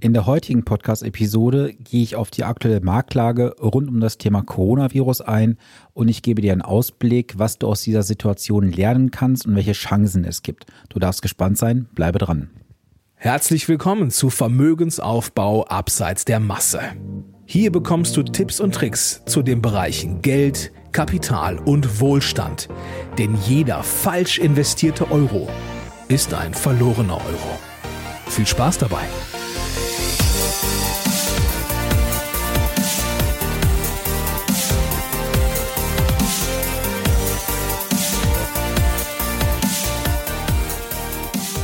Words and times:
In 0.00 0.12
der 0.12 0.26
heutigen 0.26 0.64
Podcast-Episode 0.64 1.74
gehe 1.74 2.04
ich 2.04 2.14
auf 2.14 2.30
die 2.30 2.44
aktuelle 2.44 2.80
Marktlage 2.80 3.56
rund 3.60 3.88
um 3.88 3.98
das 3.98 4.16
Thema 4.16 4.42
Coronavirus 4.42 5.22
ein 5.22 5.58
und 5.92 6.06
ich 6.06 6.22
gebe 6.22 6.40
dir 6.40 6.52
einen 6.52 6.62
Ausblick, 6.62 7.36
was 7.36 7.58
du 7.58 7.66
aus 7.66 7.82
dieser 7.82 8.04
Situation 8.04 8.70
lernen 8.70 9.10
kannst 9.10 9.44
und 9.44 9.56
welche 9.56 9.72
Chancen 9.72 10.24
es 10.24 10.42
gibt. 10.42 10.66
Du 10.88 11.00
darfst 11.00 11.20
gespannt 11.20 11.58
sein, 11.58 11.88
bleibe 11.96 12.20
dran. 12.20 12.48
Herzlich 13.16 13.68
willkommen 13.68 14.12
zu 14.12 14.30
Vermögensaufbau 14.30 15.64
abseits 15.64 16.24
der 16.24 16.38
Masse. 16.38 16.80
Hier 17.44 17.72
bekommst 17.72 18.16
du 18.16 18.22
Tipps 18.22 18.60
und 18.60 18.76
Tricks 18.76 19.24
zu 19.26 19.42
den 19.42 19.60
Bereichen 19.60 20.22
Geld, 20.22 20.70
Kapital 20.92 21.58
und 21.58 21.98
Wohlstand. 21.98 22.68
Denn 23.18 23.36
jeder 23.48 23.82
falsch 23.82 24.38
investierte 24.38 25.10
Euro 25.10 25.48
ist 26.06 26.34
ein 26.34 26.54
verlorener 26.54 27.16
Euro. 27.16 27.58
Viel 28.28 28.46
Spaß 28.46 28.78
dabei! 28.78 29.02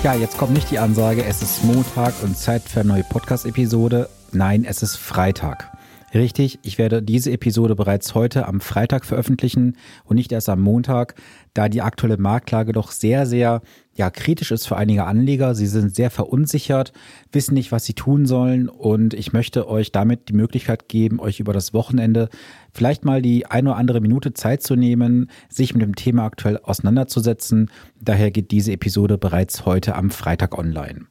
Ja, 0.04 0.12
jetzt 0.12 0.36
kommt 0.36 0.52
nicht 0.52 0.70
die 0.70 0.78
Ansage, 0.78 1.24
es 1.24 1.40
ist 1.40 1.64
Montag 1.64 2.12
und 2.22 2.36
Zeit 2.36 2.60
für 2.68 2.80
eine 2.80 2.90
neue 2.90 3.04
Podcast-Episode. 3.04 4.10
Nein, 4.32 4.66
es 4.68 4.82
ist 4.82 4.96
Freitag. 4.96 5.72
Richtig, 6.14 6.60
ich 6.62 6.78
werde 6.78 7.02
diese 7.02 7.32
Episode 7.32 7.74
bereits 7.74 8.14
heute 8.14 8.46
am 8.46 8.60
Freitag 8.60 9.04
veröffentlichen 9.04 9.76
und 10.04 10.14
nicht 10.14 10.30
erst 10.30 10.48
am 10.48 10.60
Montag, 10.60 11.16
da 11.54 11.68
die 11.68 11.82
aktuelle 11.82 12.18
Marktlage 12.18 12.70
doch 12.70 12.92
sehr, 12.92 13.26
sehr 13.26 13.62
ja, 13.96 14.10
kritisch 14.10 14.52
ist 14.52 14.68
für 14.68 14.76
einige 14.76 15.06
Anleger. 15.06 15.56
Sie 15.56 15.66
sind 15.66 15.92
sehr 15.92 16.10
verunsichert, 16.10 16.92
wissen 17.32 17.54
nicht, 17.54 17.72
was 17.72 17.84
sie 17.84 17.94
tun 17.94 18.26
sollen 18.26 18.68
und 18.68 19.12
ich 19.12 19.32
möchte 19.32 19.68
euch 19.68 19.90
damit 19.90 20.28
die 20.28 20.34
Möglichkeit 20.34 20.88
geben, 20.88 21.18
euch 21.18 21.40
über 21.40 21.52
das 21.52 21.74
Wochenende 21.74 22.28
vielleicht 22.72 23.04
mal 23.04 23.20
die 23.20 23.46
eine 23.46 23.70
oder 23.70 23.78
andere 23.78 24.00
Minute 24.00 24.34
Zeit 24.34 24.62
zu 24.62 24.76
nehmen, 24.76 25.28
sich 25.48 25.74
mit 25.74 25.82
dem 25.82 25.96
Thema 25.96 26.26
aktuell 26.26 26.58
auseinanderzusetzen. 26.58 27.72
Daher 28.00 28.30
geht 28.30 28.52
diese 28.52 28.70
Episode 28.70 29.18
bereits 29.18 29.66
heute 29.66 29.96
am 29.96 30.10
Freitag 30.10 30.56
online. 30.56 31.06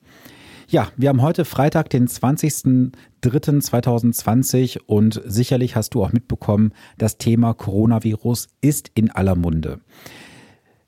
Ja, 0.74 0.90
wir 0.98 1.08
haben 1.10 1.22
heute 1.22 1.46
Freitag, 1.46 1.92
den 1.92 2.08
20.03.2020 2.08 4.80
und 4.88 5.22
sicherlich 5.24 5.76
hast 5.76 5.94
du 5.94 6.04
auch 6.04 6.12
mitbekommen, 6.12 6.74
das 6.98 7.20
Thema 7.20 7.54
Coronavirus 7.54 8.48
ist 8.60 8.90
in 8.96 9.12
aller 9.12 9.36
Munde. 9.36 9.82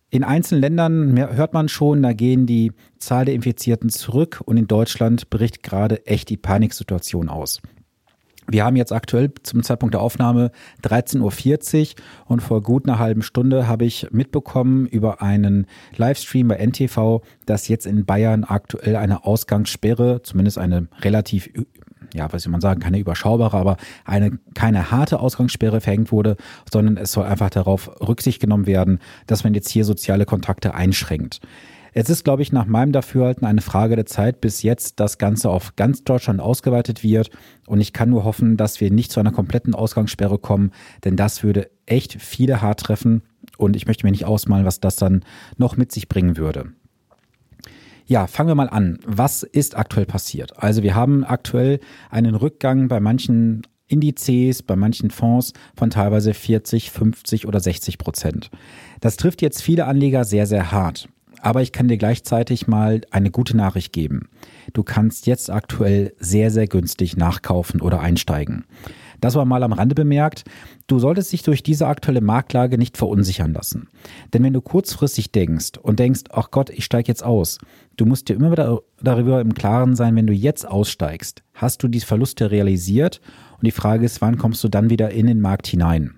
In 0.09 0.23
einzelnen 0.23 0.61
Ländern 0.61 1.37
hört 1.37 1.53
man 1.53 1.69
schon, 1.69 2.01
da 2.01 2.13
gehen 2.13 2.47
die 2.47 2.71
Zahl 2.97 3.25
der 3.25 3.35
Infizierten 3.35 3.91
zurück 3.91 4.41
und 4.43 4.57
in 4.57 4.65
Deutschland 4.65 5.29
bricht 5.29 5.61
gerade 5.61 6.03
echt 6.07 6.31
die 6.31 6.37
Paniksituation 6.37 7.29
aus. 7.29 7.61
Wir 8.47 8.63
haben 8.63 8.75
jetzt 8.75 8.91
aktuell 8.91 9.31
zum 9.43 9.63
Zeitpunkt 9.63 9.95
der 9.95 10.01
Aufnahme 10.01 10.51
13.40 10.83 11.95
Uhr 11.95 11.95
und 12.27 12.41
vor 12.41 12.61
gut 12.61 12.87
einer 12.87 12.99
halben 12.99 13.21
Stunde 13.21 13.67
habe 13.67 13.85
ich 13.85 14.07
mitbekommen 14.11 14.85
über 14.85 15.21
einen 15.21 15.65
Livestream 15.95 16.47
bei 16.47 16.57
NTV, 16.57 17.21
dass 17.45 17.67
jetzt 17.67 17.85
in 17.85 18.05
Bayern 18.05 18.43
aktuell 18.43 18.95
eine 18.95 19.25
Ausgangssperre, 19.25 20.21
zumindest 20.21 20.57
eine 20.57 20.87
relativ 21.01 21.49
ja, 22.13 22.31
was 22.31 22.43
soll 22.43 22.51
man 22.51 22.61
sagen, 22.61 22.79
keine 22.79 22.99
überschaubare, 22.99 23.57
aber 23.57 23.77
eine 24.05 24.39
keine 24.53 24.89
harte 24.89 25.19
Ausgangssperre 25.19 25.81
verhängt 25.81 26.11
wurde, 26.11 26.37
sondern 26.71 26.97
es 26.97 27.11
soll 27.11 27.25
einfach 27.25 27.49
darauf 27.49 27.89
Rücksicht 27.99 28.39
genommen 28.39 28.67
werden, 28.67 28.99
dass 29.27 29.43
man 29.43 29.53
jetzt 29.53 29.69
hier 29.69 29.83
soziale 29.83 30.25
Kontakte 30.25 30.73
einschränkt. 30.73 31.41
Es 31.97 32.09
ist, 32.09 32.25
glaube 32.25 32.41
ich, 32.41 32.51
nach 32.51 32.65
meinem 32.65 32.91
Dafürhalten 32.91 33.47
eine 33.47 33.61
Frage 33.61 33.95
der 33.95 34.05
Zeit, 34.05 34.41
bis 34.41 34.63
jetzt 34.63 34.99
das 34.99 35.17
Ganze 35.17 35.49
auf 35.49 35.77
ganz 35.77 36.03
Deutschland 36.03 36.41
ausgeweitet 36.41 37.03
wird. 37.03 37.29
Und 37.67 37.79
ich 37.79 37.93
kann 37.93 38.09
nur 38.09 38.25
hoffen, 38.25 38.57
dass 38.57 38.81
wir 38.81 38.91
nicht 38.91 39.13
zu 39.13 39.21
einer 39.21 39.31
kompletten 39.31 39.73
Ausgangssperre 39.73 40.37
kommen, 40.37 40.71
denn 41.05 41.15
das 41.15 41.41
würde 41.41 41.71
echt 41.85 42.21
viele 42.21 42.61
hart 42.61 42.81
treffen. 42.81 43.21
Und 43.57 43.77
ich 43.77 43.87
möchte 43.87 44.05
mir 44.05 44.11
nicht 44.11 44.25
ausmalen, 44.25 44.65
was 44.65 44.81
das 44.81 44.97
dann 44.97 45.23
noch 45.55 45.77
mit 45.77 45.93
sich 45.93 46.09
bringen 46.09 46.35
würde. 46.35 46.73
Ja, 48.05 48.27
fangen 48.27 48.49
wir 48.49 48.55
mal 48.55 48.69
an. 48.69 48.99
Was 49.05 49.43
ist 49.43 49.77
aktuell 49.77 50.05
passiert? 50.05 50.61
Also 50.61 50.83
wir 50.83 50.95
haben 50.95 51.23
aktuell 51.23 51.79
einen 52.09 52.35
Rückgang 52.35 52.89
bei 52.89 52.99
manchen 52.99 53.61
Indizes, 53.87 54.63
bei 54.63 54.75
manchen 54.75 55.11
Fonds 55.11 55.53
von 55.77 55.91
teilweise 55.91 56.33
40, 56.33 56.91
50 56.91 57.47
oder 57.47 57.61
60 57.61 57.97
Prozent. 57.99 58.51
Das 58.99 59.15
trifft 59.15 59.41
jetzt 59.41 59.61
viele 59.61 59.85
Anleger 59.85 60.25
sehr, 60.25 60.45
sehr 60.45 60.73
hart. 60.73 61.07
Aber 61.45 61.61
ich 61.61 61.71
kann 61.71 61.87
dir 61.87 61.97
gleichzeitig 61.97 62.65
mal 62.65 63.01
eine 63.11 63.29
gute 63.29 63.55
Nachricht 63.55 63.93
geben. 63.93 64.29
Du 64.73 64.81
kannst 64.81 65.27
jetzt 65.27 65.51
aktuell 65.51 66.15
sehr, 66.17 66.49
sehr 66.49 66.65
günstig 66.65 67.17
nachkaufen 67.17 67.81
oder 67.81 67.99
einsteigen. 67.99 68.65
Das 69.21 69.35
war 69.35 69.45
mal 69.45 69.61
am 69.61 69.71
Rande 69.71 69.93
bemerkt. 69.93 70.45
Du 70.87 70.97
solltest 70.97 71.31
dich 71.31 71.43
durch 71.43 71.61
diese 71.61 71.85
aktuelle 71.85 72.21
Marktlage 72.21 72.79
nicht 72.79 72.97
verunsichern 72.97 73.53
lassen. 73.53 73.89
Denn 74.33 74.41
wenn 74.41 74.53
du 74.53 74.61
kurzfristig 74.61 75.31
denkst 75.31 75.77
und 75.79 75.99
denkst, 75.99 76.21
ach 76.31 76.49
Gott, 76.49 76.71
ich 76.71 76.83
steige 76.83 77.09
jetzt 77.09 77.23
aus, 77.23 77.59
du 77.95 78.07
musst 78.07 78.27
dir 78.27 78.37
immer 78.37 78.51
wieder 78.51 78.81
darüber 78.99 79.39
im 79.39 79.53
Klaren 79.53 79.95
sein, 79.95 80.15
wenn 80.15 80.25
du 80.25 80.33
jetzt 80.33 80.67
aussteigst, 80.67 81.43
hast 81.53 81.83
du 81.83 81.87
die 81.87 81.99
Verluste 81.99 82.49
realisiert 82.49 83.21
und 83.59 83.67
die 83.67 83.71
Frage 83.71 84.03
ist, 84.03 84.19
wann 84.19 84.39
kommst 84.39 84.63
du 84.63 84.67
dann 84.67 84.89
wieder 84.89 85.11
in 85.11 85.27
den 85.27 85.41
Markt 85.41 85.67
hinein? 85.67 86.15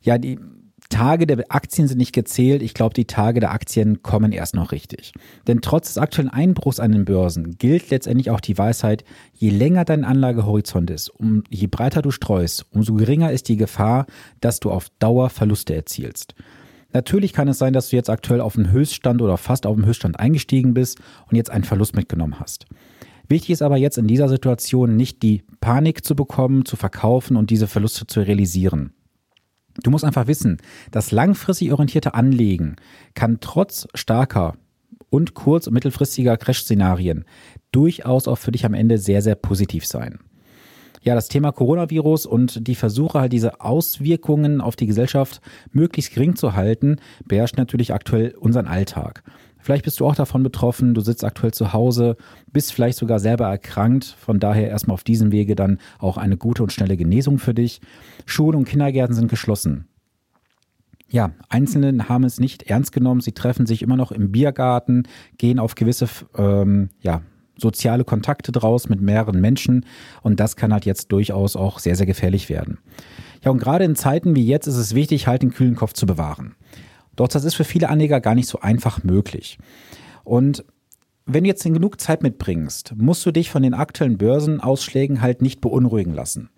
Ja, 0.00 0.18
die, 0.18 0.40
Tage 0.92 1.26
der 1.26 1.44
Aktien 1.48 1.88
sind 1.88 1.98
nicht 1.98 2.12
gezählt. 2.12 2.62
Ich 2.62 2.74
glaube, 2.74 2.94
die 2.94 3.06
Tage 3.06 3.40
der 3.40 3.50
Aktien 3.50 4.02
kommen 4.02 4.30
erst 4.30 4.54
noch 4.54 4.72
richtig. 4.72 5.12
Denn 5.46 5.62
trotz 5.62 5.88
des 5.88 5.98
aktuellen 5.98 6.28
Einbruchs 6.28 6.80
an 6.80 6.92
den 6.92 7.04
Börsen 7.06 7.56
gilt 7.56 7.90
letztendlich 7.90 8.30
auch 8.30 8.40
die 8.40 8.58
Weisheit, 8.58 9.02
je 9.32 9.50
länger 9.50 9.84
dein 9.84 10.04
Anlagehorizont 10.04 10.90
ist, 10.90 11.08
um, 11.08 11.44
je 11.48 11.66
breiter 11.66 12.02
du 12.02 12.10
streust, 12.10 12.66
umso 12.72 12.94
geringer 12.94 13.32
ist 13.32 13.48
die 13.48 13.56
Gefahr, 13.56 14.06
dass 14.40 14.60
du 14.60 14.70
auf 14.70 14.88
Dauer 14.98 15.30
Verluste 15.30 15.74
erzielst. 15.74 16.34
Natürlich 16.92 17.32
kann 17.32 17.48
es 17.48 17.58
sein, 17.58 17.72
dass 17.72 17.88
du 17.88 17.96
jetzt 17.96 18.10
aktuell 18.10 18.42
auf 18.42 18.54
dem 18.54 18.70
Höchststand 18.70 19.22
oder 19.22 19.38
fast 19.38 19.64
auf 19.64 19.74
dem 19.74 19.86
Höchststand 19.86 20.20
eingestiegen 20.20 20.74
bist 20.74 21.00
und 21.28 21.36
jetzt 21.36 21.50
einen 21.50 21.64
Verlust 21.64 21.96
mitgenommen 21.96 22.38
hast. 22.38 22.66
Wichtig 23.28 23.50
ist 23.50 23.62
aber 23.62 23.78
jetzt 23.78 23.96
in 23.96 24.08
dieser 24.08 24.28
Situation 24.28 24.94
nicht 24.94 25.22
die 25.22 25.42
Panik 25.60 26.04
zu 26.04 26.14
bekommen, 26.14 26.66
zu 26.66 26.76
verkaufen 26.76 27.36
und 27.36 27.48
diese 27.48 27.66
Verluste 27.66 28.06
zu 28.06 28.20
realisieren. 28.20 28.92
Du 29.82 29.90
musst 29.90 30.04
einfach 30.04 30.26
wissen, 30.26 30.58
das 30.90 31.12
langfristig 31.12 31.72
orientierte 31.72 32.14
Anlegen 32.14 32.76
kann 33.14 33.38
trotz 33.40 33.86
starker 33.94 34.56
und 35.10 35.34
kurz- 35.34 35.66
und 35.66 35.74
mittelfristiger 35.74 36.36
Crash-Szenarien 36.36 37.24
durchaus 37.70 38.28
auch 38.28 38.38
für 38.38 38.52
dich 38.52 38.64
am 38.64 38.74
Ende 38.74 38.98
sehr, 38.98 39.22
sehr 39.22 39.34
positiv 39.34 39.86
sein. 39.86 40.18
Ja, 41.02 41.16
das 41.16 41.28
Thema 41.28 41.50
Coronavirus 41.50 42.26
und 42.26 42.68
die 42.68 42.76
Versuche 42.76 43.20
halt 43.20 43.32
diese 43.32 43.60
Auswirkungen 43.60 44.60
auf 44.60 44.76
die 44.76 44.86
Gesellschaft 44.86 45.40
möglichst 45.72 46.14
gering 46.14 46.36
zu 46.36 46.54
halten, 46.54 46.96
beherrscht 47.26 47.56
natürlich 47.56 47.92
aktuell 47.92 48.36
unseren 48.38 48.68
Alltag. 48.68 49.24
Vielleicht 49.62 49.84
bist 49.84 50.00
du 50.00 50.06
auch 50.06 50.16
davon 50.16 50.42
betroffen, 50.42 50.92
du 50.92 51.00
sitzt 51.00 51.24
aktuell 51.24 51.54
zu 51.54 51.72
Hause, 51.72 52.16
bist 52.52 52.72
vielleicht 52.72 52.98
sogar 52.98 53.20
selber 53.20 53.46
erkrankt. 53.46 54.04
Von 54.04 54.40
daher 54.40 54.68
erstmal 54.68 54.94
auf 54.94 55.04
diesem 55.04 55.30
Wege 55.30 55.54
dann 55.54 55.78
auch 55.98 56.16
eine 56.16 56.36
gute 56.36 56.62
und 56.64 56.72
schnelle 56.72 56.96
Genesung 56.96 57.38
für 57.38 57.54
dich. 57.54 57.80
Schulen 58.26 58.56
und 58.58 58.64
Kindergärten 58.64 59.14
sind 59.14 59.28
geschlossen. 59.28 59.86
Ja, 61.08 61.30
Einzelne 61.48 62.08
haben 62.08 62.24
es 62.24 62.40
nicht 62.40 62.64
ernst 62.64 62.90
genommen. 62.90 63.20
Sie 63.20 63.32
treffen 63.32 63.66
sich 63.66 63.82
immer 63.82 63.96
noch 63.96 64.12
im 64.12 64.32
Biergarten, 64.32 65.04
gehen 65.38 65.58
auf 65.58 65.74
gewisse 65.74 66.08
ähm, 66.36 66.88
ja, 67.00 67.22
soziale 67.56 68.04
Kontakte 68.04 68.50
draus 68.50 68.88
mit 68.88 69.00
mehreren 69.00 69.40
Menschen. 69.40 69.86
Und 70.22 70.40
das 70.40 70.56
kann 70.56 70.72
halt 70.72 70.86
jetzt 70.86 71.12
durchaus 71.12 71.54
auch 71.54 71.78
sehr, 71.78 71.96
sehr 71.96 72.06
gefährlich 72.06 72.48
werden. 72.48 72.78
Ja, 73.44 73.50
und 73.50 73.58
gerade 73.58 73.84
in 73.84 73.94
Zeiten 73.94 74.34
wie 74.34 74.46
jetzt 74.46 74.66
ist 74.66 74.76
es 74.76 74.94
wichtig, 74.94 75.26
halt 75.26 75.42
den 75.42 75.52
kühlen 75.52 75.76
Kopf 75.76 75.92
zu 75.92 76.06
bewahren. 76.06 76.54
Doch 77.16 77.28
das 77.28 77.44
ist 77.44 77.54
für 77.54 77.64
viele 77.64 77.88
Anleger 77.88 78.20
gar 78.20 78.34
nicht 78.34 78.48
so 78.48 78.60
einfach 78.60 79.04
möglich. 79.04 79.58
Und 80.24 80.64
wenn 81.26 81.44
du 81.44 81.48
jetzt 81.48 81.62
genug 81.62 82.00
Zeit 82.00 82.22
mitbringst, 82.22 82.94
musst 82.96 83.24
du 83.24 83.30
dich 83.30 83.50
von 83.50 83.62
den 83.62 83.74
aktuellen 83.74 84.18
Börsenausschlägen 84.18 85.20
halt 85.20 85.42
nicht 85.42 85.60
beunruhigen 85.60 86.14
lassen. 86.14 86.50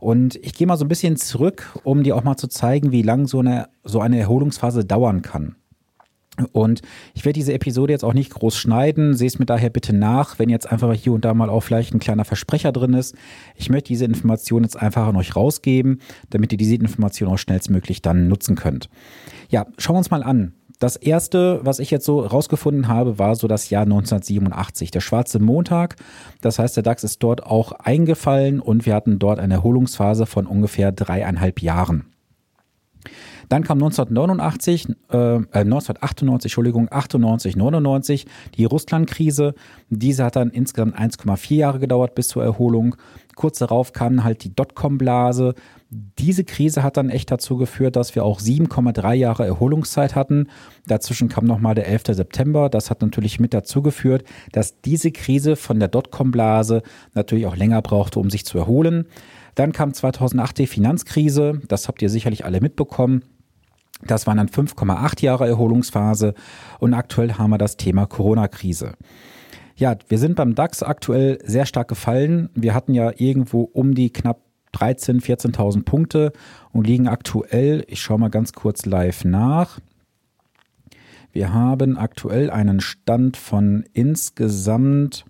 Und 0.00 0.36
ich 0.36 0.54
gehe 0.54 0.66
mal 0.66 0.76
so 0.76 0.84
ein 0.84 0.88
bisschen 0.88 1.16
zurück, 1.16 1.78
um 1.82 2.02
dir 2.02 2.16
auch 2.16 2.24
mal 2.24 2.36
zu 2.36 2.48
zeigen, 2.48 2.92
wie 2.92 3.02
lang 3.02 3.26
so 3.26 3.40
eine, 3.40 3.68
so 3.82 4.00
eine 4.00 4.18
Erholungsphase 4.18 4.84
dauern 4.84 5.22
kann. 5.22 5.56
Und 6.52 6.82
ich 7.14 7.24
werde 7.24 7.38
diese 7.38 7.52
Episode 7.52 7.92
jetzt 7.92 8.04
auch 8.04 8.14
nicht 8.14 8.32
groß 8.32 8.56
schneiden. 8.56 9.14
Seht 9.14 9.28
es 9.28 9.38
mir 9.38 9.46
daher 9.46 9.70
bitte 9.70 9.92
nach, 9.92 10.38
wenn 10.38 10.48
jetzt 10.48 10.70
einfach 10.70 10.92
hier 10.94 11.12
und 11.12 11.24
da 11.24 11.34
mal 11.34 11.50
auch 11.50 11.60
vielleicht 11.62 11.94
ein 11.94 12.00
kleiner 12.00 12.24
Versprecher 12.24 12.72
drin 12.72 12.94
ist. 12.94 13.14
Ich 13.56 13.70
möchte 13.70 13.88
diese 13.88 14.04
Information 14.04 14.62
jetzt 14.62 14.76
einfach 14.76 15.06
an 15.06 15.16
euch 15.16 15.36
rausgeben, 15.36 16.00
damit 16.30 16.52
ihr 16.52 16.58
diese 16.58 16.74
Information 16.74 17.28
auch 17.28 17.38
schnellstmöglich 17.38 18.02
dann 18.02 18.28
nutzen 18.28 18.56
könnt. 18.56 18.88
Ja, 19.48 19.66
schauen 19.78 19.94
wir 19.94 19.98
uns 19.98 20.10
mal 20.10 20.22
an. 20.22 20.52
Das 20.78 20.94
erste, 20.94 21.58
was 21.64 21.80
ich 21.80 21.90
jetzt 21.90 22.04
so 22.04 22.20
rausgefunden 22.20 22.86
habe, 22.86 23.18
war 23.18 23.34
so 23.34 23.48
das 23.48 23.68
Jahr 23.68 23.82
1987, 23.82 24.92
der 24.92 25.00
schwarze 25.00 25.40
Montag. 25.40 25.96
Das 26.40 26.60
heißt, 26.60 26.76
der 26.76 26.84
DAX 26.84 27.02
ist 27.02 27.20
dort 27.20 27.44
auch 27.44 27.72
eingefallen 27.72 28.60
und 28.60 28.86
wir 28.86 28.94
hatten 28.94 29.18
dort 29.18 29.40
eine 29.40 29.54
Erholungsphase 29.54 30.24
von 30.26 30.46
ungefähr 30.46 30.92
dreieinhalb 30.92 31.62
Jahren. 31.62 32.04
Dann 33.48 33.64
kam 33.64 33.78
1989, 33.78 34.88
äh, 35.10 35.16
1998, 35.16 36.50
Entschuldigung, 36.50 36.88
98, 36.90 37.56
99 37.56 38.26
die 38.56 38.64
Russland-Krise. 38.64 39.54
Diese 39.90 40.24
hat 40.24 40.36
dann 40.36 40.50
insgesamt 40.50 40.98
1,4 40.98 41.56
Jahre 41.56 41.78
gedauert 41.78 42.14
bis 42.14 42.28
zur 42.28 42.44
Erholung. 42.44 42.96
Kurz 43.34 43.58
darauf 43.58 43.92
kam 43.92 44.24
halt 44.24 44.42
die 44.42 44.54
Dotcom-Blase. 44.54 45.54
Diese 45.90 46.44
Krise 46.44 46.82
hat 46.82 46.96
dann 46.96 47.08
echt 47.08 47.30
dazu 47.30 47.56
geführt, 47.56 47.94
dass 47.96 48.14
wir 48.14 48.24
auch 48.24 48.40
7,3 48.40 49.14
Jahre 49.14 49.46
Erholungszeit 49.46 50.16
hatten. 50.16 50.48
Dazwischen 50.86 51.28
kam 51.28 51.44
nochmal 51.46 51.74
der 51.74 51.86
11. 51.86 52.16
September. 52.16 52.68
Das 52.68 52.90
hat 52.90 53.00
natürlich 53.00 53.38
mit 53.40 53.54
dazu 53.54 53.80
geführt, 53.80 54.24
dass 54.52 54.80
diese 54.80 55.12
Krise 55.12 55.56
von 55.56 55.78
der 55.78 55.88
Dotcom-Blase 55.88 56.82
natürlich 57.14 57.46
auch 57.46 57.56
länger 57.56 57.80
brauchte, 57.80 58.18
um 58.18 58.28
sich 58.28 58.44
zu 58.44 58.58
erholen. 58.58 59.06
Dann 59.54 59.72
kam 59.72 59.94
2008 59.94 60.58
die 60.58 60.66
Finanzkrise. 60.66 61.62
Das 61.68 61.88
habt 61.88 62.02
ihr 62.02 62.10
sicherlich 62.10 62.44
alle 62.44 62.60
mitbekommen. 62.60 63.22
Das 64.06 64.26
waren 64.26 64.36
dann 64.36 64.48
5,8 64.48 65.22
Jahre 65.22 65.48
Erholungsphase 65.48 66.34
und 66.78 66.94
aktuell 66.94 67.34
haben 67.34 67.50
wir 67.50 67.58
das 67.58 67.76
Thema 67.76 68.06
Corona-Krise. 68.06 68.92
Ja, 69.76 69.96
wir 70.08 70.18
sind 70.18 70.36
beim 70.36 70.54
DAX 70.54 70.82
aktuell 70.82 71.38
sehr 71.44 71.66
stark 71.66 71.88
gefallen. 71.88 72.50
Wir 72.54 72.74
hatten 72.74 72.94
ja 72.94 73.12
irgendwo 73.16 73.62
um 73.62 73.94
die 73.94 74.12
knapp 74.12 74.40
13.000, 74.74 75.22
14.000 75.54 75.84
Punkte 75.84 76.32
und 76.72 76.86
liegen 76.86 77.08
aktuell, 77.08 77.84
ich 77.88 78.00
schaue 78.00 78.18
mal 78.18 78.30
ganz 78.30 78.52
kurz 78.52 78.86
live 78.86 79.24
nach. 79.24 79.78
Wir 81.32 81.52
haben 81.52 81.96
aktuell 81.96 82.50
einen 82.50 82.80
Stand 82.80 83.36
von 83.36 83.84
insgesamt 83.92 85.24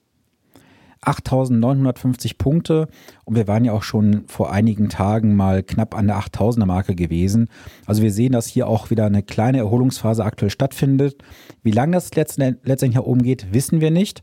8.950 1.03 2.39
Punkte 2.39 2.89
und 3.25 3.37
wir 3.37 3.47
waren 3.47 3.65
ja 3.65 3.73
auch 3.73 3.83
schon 3.83 4.25
vor 4.27 4.53
einigen 4.53 4.89
Tagen 4.89 5.37
mal 5.37 5.63
knapp 5.63 5.97
an 5.97 6.07
der 6.09 6.19
8.000er 6.19 6.67
Marke 6.67 6.95
gewesen. 6.95 7.49
Also 7.87 8.03
wir 8.03 8.13
sehen, 8.13 8.33
dass 8.33 8.47
hier 8.47 8.67
auch 8.67 8.91
wieder 8.91 9.07
eine 9.07 9.23
kleine 9.23 9.59
Erholungsphase 9.59 10.25
aktuell 10.25 10.51
stattfindet. 10.51 11.23
Wie 11.63 11.71
lange 11.71 11.93
das 11.93 12.15
letztendlich 12.15 12.95
nach 12.95 13.03
oben 13.03 13.23
geht, 13.23 13.53
wissen 13.53 13.81
wir 13.81 13.91
nicht. 13.91 14.23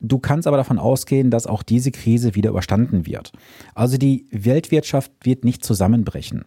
Du 0.00 0.18
kannst 0.18 0.48
aber 0.48 0.56
davon 0.56 0.78
ausgehen, 0.78 1.30
dass 1.30 1.46
auch 1.46 1.62
diese 1.62 1.90
Krise 1.90 2.34
wieder 2.34 2.50
überstanden 2.50 3.06
wird. 3.06 3.32
Also 3.74 3.98
die 3.98 4.26
Weltwirtschaft 4.30 5.12
wird 5.22 5.44
nicht 5.44 5.62
zusammenbrechen. 5.62 6.44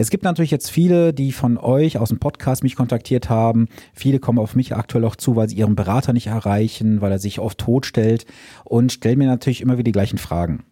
Es 0.00 0.08
gibt 0.08 0.24
natürlich 0.24 0.50
jetzt 0.50 0.70
viele, 0.70 1.12
die 1.12 1.30
von 1.30 1.58
euch 1.58 1.98
aus 1.98 2.08
dem 2.08 2.18
Podcast 2.18 2.62
mich 2.62 2.74
kontaktiert 2.74 3.28
haben. 3.28 3.68
Viele 3.92 4.18
kommen 4.18 4.38
auf 4.38 4.56
mich 4.56 4.74
aktuell 4.74 5.04
auch 5.04 5.14
zu, 5.14 5.36
weil 5.36 5.50
sie 5.50 5.56
ihren 5.56 5.76
Berater 5.76 6.14
nicht 6.14 6.28
erreichen, 6.28 7.02
weil 7.02 7.12
er 7.12 7.18
sich 7.18 7.38
oft 7.38 7.58
totstellt 7.58 8.24
und 8.64 8.92
stellen 8.92 9.18
mir 9.18 9.26
natürlich 9.26 9.60
immer 9.60 9.74
wieder 9.74 9.84
die 9.84 9.92
gleichen 9.92 10.16
Fragen. 10.16 10.64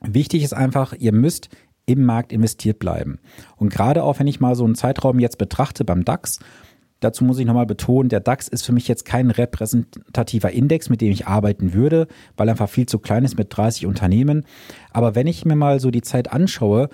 Wichtig 0.00 0.42
ist 0.42 0.52
einfach, 0.52 0.94
ihr 0.98 1.12
müsst 1.12 1.48
im 1.86 2.02
Markt 2.02 2.32
investiert 2.32 2.80
bleiben. 2.80 3.20
Und 3.54 3.72
gerade 3.72 4.02
auch 4.02 4.18
wenn 4.18 4.26
ich 4.26 4.40
mal 4.40 4.56
so 4.56 4.64
einen 4.64 4.74
Zeitraum 4.74 5.20
jetzt 5.20 5.38
betrachte 5.38 5.84
beim 5.84 6.04
DAX, 6.04 6.40
Dazu 6.98 7.24
muss 7.24 7.38
ich 7.38 7.46
nochmal 7.46 7.64
betonen, 7.64 8.10
der 8.10 8.20
DAX 8.20 8.46
ist 8.46 8.66
für 8.66 8.72
mich 8.72 8.86
jetzt 8.86 9.06
kein 9.06 9.30
repräsentativer 9.30 10.50
Index, 10.50 10.90
mit 10.90 11.00
dem 11.00 11.10
ich 11.10 11.26
arbeiten 11.26 11.72
würde, 11.72 12.08
weil 12.36 12.48
er 12.48 12.52
einfach 12.52 12.68
viel 12.68 12.84
zu 12.84 12.98
klein 12.98 13.24
ist 13.24 13.38
mit 13.38 13.56
30 13.56 13.86
Unternehmen. 13.86 14.44
Aber 14.92 15.14
wenn 15.14 15.26
ich 15.26 15.46
mir 15.46 15.56
mal 15.56 15.80
so 15.80 15.90
die 15.90 16.02
Zeit 16.02 16.30
anschaue, 16.30 16.90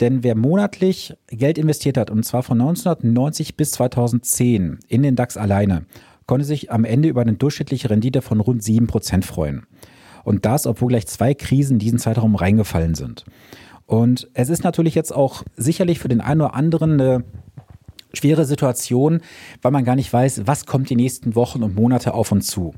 denn 0.00 0.22
wer 0.22 0.34
monatlich 0.34 1.14
Geld 1.28 1.58
investiert 1.58 1.96
hat, 1.96 2.10
und 2.10 2.24
zwar 2.24 2.42
von 2.42 2.60
1990 2.60 3.56
bis 3.56 3.72
2010 3.72 4.78
in 4.88 5.02
den 5.02 5.16
DAX 5.16 5.36
alleine, 5.36 5.86
konnte 6.26 6.44
sich 6.44 6.70
am 6.70 6.84
Ende 6.84 7.08
über 7.08 7.22
eine 7.22 7.34
durchschnittliche 7.34 7.90
Rendite 7.90 8.22
von 8.22 8.40
rund 8.40 8.62
7% 8.62 9.24
freuen. 9.24 9.66
Und 10.24 10.44
das, 10.44 10.66
obwohl 10.66 10.88
gleich 10.88 11.06
zwei 11.06 11.34
Krisen 11.34 11.74
in 11.74 11.78
diesen 11.80 11.98
Zeitraum 11.98 12.36
reingefallen 12.36 12.94
sind. 12.94 13.24
Und 13.86 14.28
es 14.34 14.48
ist 14.48 14.64
natürlich 14.64 14.94
jetzt 14.94 15.12
auch 15.14 15.42
sicherlich 15.56 15.98
für 15.98 16.08
den 16.08 16.20
einen 16.20 16.40
oder 16.40 16.54
anderen 16.54 16.92
eine 16.92 17.24
schwere 18.14 18.44
Situation, 18.44 19.20
weil 19.62 19.72
man 19.72 19.84
gar 19.84 19.96
nicht 19.96 20.12
weiß, 20.12 20.42
was 20.46 20.66
kommt 20.66 20.90
die 20.90 20.96
nächsten 20.96 21.34
Wochen 21.34 21.62
und 21.62 21.74
Monate 21.74 22.14
auf 22.14 22.32
uns 22.32 22.46
zu. 22.46 22.74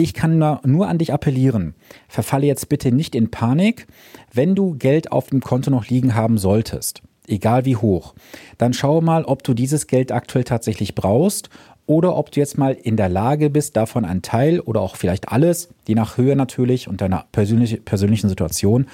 Ich 0.00 0.14
kann 0.14 0.38
nur, 0.38 0.88
an 0.88 0.96
dich 0.96 1.12
appellieren. 1.12 1.74
Verfalle 2.08 2.46
jetzt 2.46 2.70
bitte 2.70 2.90
nicht 2.90 3.14
in 3.14 3.30
Panik. 3.30 3.86
Wenn 4.32 4.54
du 4.54 4.74
Geld 4.78 5.12
auf 5.12 5.26
dem 5.26 5.42
Konto 5.42 5.70
noch 5.70 5.88
liegen 5.88 6.14
haben 6.14 6.38
solltest, 6.38 7.02
egal 7.28 7.66
wie 7.66 7.76
hoch, 7.76 8.14
dann 8.56 8.72
schau 8.72 9.02
mal, 9.02 9.26
ob 9.26 9.42
du 9.42 9.52
dieses 9.52 9.88
Geld 9.88 10.10
aktuell 10.10 10.44
tatsächlich 10.44 10.94
brauchst 10.94 11.50
oder 11.84 12.16
ob 12.16 12.30
du 12.30 12.40
jetzt 12.40 12.56
mal 12.56 12.72
in 12.72 12.96
der 12.96 13.10
Lage 13.10 13.50
bist, 13.50 13.76
davon 13.76 14.06
einen 14.06 14.22
Teil 14.22 14.60
oder 14.60 14.80
auch 14.80 14.96
vielleicht 14.96 15.28
alles, 15.28 15.68
je 15.86 15.96
nach 15.96 16.16
Höhe 16.16 16.34
natürlich 16.34 16.88
und 16.88 17.02
deiner 17.02 17.26
persönlich, 17.30 17.84
persönlichen 17.84 18.30
Situation, 18.30 18.86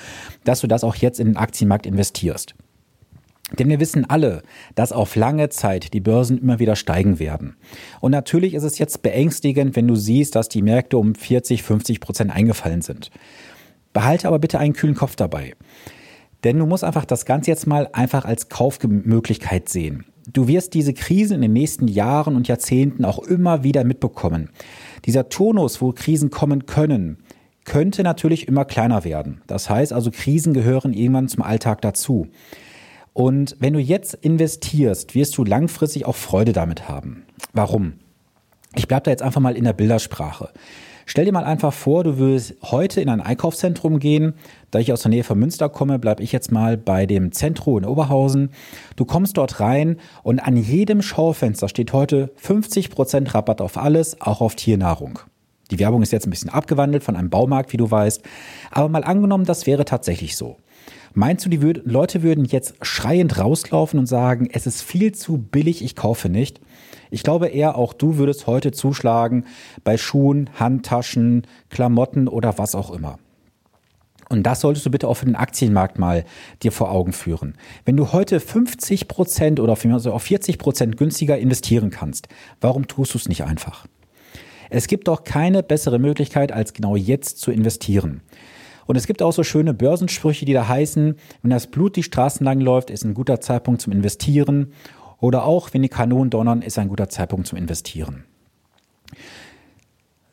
dass 0.42 0.60
du 0.60 0.66
das 0.66 0.82
auch 0.82 0.96
jetzt 0.96 1.20
in 1.20 1.28
den 1.28 1.36
Aktienmarkt 1.36 1.86
investierst. 1.86 2.56
Denn 3.58 3.68
wir 3.68 3.78
wissen 3.78 4.04
alle, 4.08 4.42
dass 4.74 4.92
auf 4.92 5.14
lange 5.14 5.48
Zeit 5.50 5.92
die 5.94 6.00
Börsen 6.00 6.38
immer 6.38 6.58
wieder 6.58 6.74
steigen 6.74 7.20
werden. 7.20 7.56
Und 8.00 8.10
natürlich 8.10 8.54
ist 8.54 8.64
es 8.64 8.78
jetzt 8.78 9.02
beängstigend, 9.02 9.76
wenn 9.76 9.86
du 9.86 9.94
siehst, 9.94 10.34
dass 10.34 10.48
die 10.48 10.62
Märkte 10.62 10.98
um 10.98 11.14
40, 11.14 11.62
50 11.62 12.00
Prozent 12.00 12.32
eingefallen 12.32 12.82
sind. 12.82 13.10
Behalte 13.92 14.26
aber 14.26 14.40
bitte 14.40 14.58
einen 14.58 14.74
kühlen 14.74 14.96
Kopf 14.96 15.14
dabei. 15.14 15.54
Denn 16.42 16.58
du 16.58 16.66
musst 16.66 16.84
einfach 16.84 17.04
das 17.04 17.24
Ganze 17.24 17.50
jetzt 17.50 17.66
mal 17.66 17.88
einfach 17.92 18.24
als 18.24 18.48
Kaufmöglichkeit 18.48 19.68
sehen. 19.68 20.04
Du 20.32 20.48
wirst 20.48 20.74
diese 20.74 20.92
Krise 20.92 21.36
in 21.36 21.40
den 21.40 21.52
nächsten 21.52 21.86
Jahren 21.86 22.34
und 22.34 22.48
Jahrzehnten 22.48 23.04
auch 23.04 23.20
immer 23.20 23.62
wieder 23.62 23.84
mitbekommen. 23.84 24.50
Dieser 25.04 25.28
Tonus, 25.28 25.80
wo 25.80 25.92
Krisen 25.92 26.30
kommen 26.30 26.66
können, 26.66 27.18
könnte 27.64 28.02
natürlich 28.02 28.48
immer 28.48 28.64
kleiner 28.64 29.04
werden. 29.04 29.40
Das 29.46 29.70
heißt 29.70 29.92
also, 29.92 30.10
Krisen 30.10 30.52
gehören 30.52 30.92
irgendwann 30.92 31.28
zum 31.28 31.42
Alltag 31.42 31.80
dazu. 31.80 32.28
Und 33.16 33.56
wenn 33.60 33.72
du 33.72 33.80
jetzt 33.80 34.12
investierst, 34.12 35.14
wirst 35.14 35.38
du 35.38 35.44
langfristig 35.44 36.04
auch 36.04 36.16
Freude 36.16 36.52
damit 36.52 36.86
haben. 36.86 37.24
Warum? 37.54 37.94
Ich 38.74 38.88
bleibe 38.88 39.04
da 39.04 39.10
jetzt 39.10 39.22
einfach 39.22 39.40
mal 39.40 39.56
in 39.56 39.64
der 39.64 39.72
Bildersprache. 39.72 40.50
Stell 41.06 41.24
dir 41.24 41.32
mal 41.32 41.44
einfach 41.44 41.72
vor, 41.72 42.04
du 42.04 42.18
würdest 42.18 42.56
heute 42.60 43.00
in 43.00 43.08
ein 43.08 43.22
Einkaufszentrum 43.22 44.00
gehen. 44.00 44.34
Da 44.70 44.80
ich 44.80 44.92
aus 44.92 45.00
der 45.00 45.08
Nähe 45.08 45.24
von 45.24 45.38
Münster 45.38 45.70
komme, 45.70 45.98
bleibe 45.98 46.22
ich 46.22 46.30
jetzt 46.30 46.52
mal 46.52 46.76
bei 46.76 47.06
dem 47.06 47.32
Zentrum 47.32 47.78
in 47.78 47.84
Oberhausen. 47.86 48.50
Du 48.96 49.06
kommst 49.06 49.38
dort 49.38 49.60
rein 49.60 49.96
und 50.22 50.38
an 50.40 50.58
jedem 50.58 51.00
Schaufenster 51.00 51.70
steht 51.70 51.94
heute 51.94 52.34
50% 52.38 53.32
Rabatt 53.32 53.62
auf 53.62 53.78
alles, 53.78 54.20
auch 54.20 54.42
auf 54.42 54.56
Tiernahrung. 54.56 55.20
Die 55.70 55.78
Werbung 55.78 56.02
ist 56.02 56.12
jetzt 56.12 56.26
ein 56.26 56.30
bisschen 56.30 56.50
abgewandelt 56.50 57.02
von 57.02 57.16
einem 57.16 57.30
Baumarkt, 57.30 57.72
wie 57.72 57.78
du 57.78 57.90
weißt. 57.90 58.20
Aber 58.72 58.90
mal 58.90 59.04
angenommen, 59.04 59.46
das 59.46 59.66
wäre 59.66 59.86
tatsächlich 59.86 60.36
so. 60.36 60.58
Meinst 61.18 61.46
du, 61.46 61.48
die 61.48 61.62
würd, 61.62 61.80
Leute 61.86 62.22
würden 62.22 62.44
jetzt 62.44 62.74
schreiend 62.82 63.38
rauslaufen 63.38 63.98
und 63.98 64.04
sagen, 64.04 64.50
es 64.52 64.66
ist 64.66 64.82
viel 64.82 65.12
zu 65.12 65.38
billig, 65.38 65.82
ich 65.82 65.96
kaufe 65.96 66.28
nicht? 66.28 66.60
Ich 67.10 67.22
glaube 67.22 67.46
eher, 67.46 67.78
auch 67.78 67.94
du 67.94 68.18
würdest 68.18 68.46
heute 68.46 68.70
zuschlagen 68.70 69.46
bei 69.82 69.96
Schuhen, 69.96 70.50
Handtaschen, 70.60 71.46
Klamotten 71.70 72.28
oder 72.28 72.58
was 72.58 72.74
auch 72.74 72.90
immer. 72.90 73.18
Und 74.28 74.42
das 74.42 74.60
solltest 74.60 74.84
du 74.84 74.90
bitte 74.90 75.08
auch 75.08 75.14
für 75.14 75.24
den 75.24 75.36
Aktienmarkt 75.36 75.98
mal 75.98 76.26
dir 76.62 76.70
vor 76.70 76.90
Augen 76.90 77.14
führen. 77.14 77.56
Wenn 77.86 77.96
du 77.96 78.12
heute 78.12 78.38
50 78.38 79.08
Prozent 79.08 79.58
oder 79.58 79.72
auf 79.72 80.22
40 80.22 80.58
Prozent 80.58 80.98
günstiger 80.98 81.38
investieren 81.38 81.88
kannst, 81.88 82.28
warum 82.60 82.88
tust 82.88 83.14
du 83.14 83.18
es 83.18 83.26
nicht 83.26 83.42
einfach? 83.42 83.86
Es 84.68 84.86
gibt 84.86 85.08
doch 85.08 85.24
keine 85.24 85.62
bessere 85.62 85.98
Möglichkeit, 85.98 86.52
als 86.52 86.74
genau 86.74 86.94
jetzt 86.94 87.38
zu 87.38 87.52
investieren. 87.52 88.20
Und 88.86 88.96
es 88.96 89.06
gibt 89.06 89.22
auch 89.22 89.32
so 89.32 89.42
schöne 89.42 89.74
Börsensprüche, 89.74 90.44
die 90.44 90.52
da 90.52 90.68
heißen, 90.68 91.16
wenn 91.42 91.50
das 91.50 91.66
Blut 91.66 91.96
die 91.96 92.02
Straßen 92.02 92.44
lang 92.44 92.60
läuft, 92.60 92.90
ist 92.90 93.04
ein 93.04 93.14
guter 93.14 93.40
Zeitpunkt 93.40 93.80
zum 93.80 93.92
Investieren. 93.92 94.72
Oder 95.18 95.44
auch, 95.44 95.72
wenn 95.72 95.82
die 95.82 95.88
Kanonen 95.88 96.30
donnern, 96.30 96.62
ist 96.62 96.78
ein 96.78 96.88
guter 96.88 97.08
Zeitpunkt 97.08 97.46
zum 97.46 97.58
Investieren. 97.58 98.24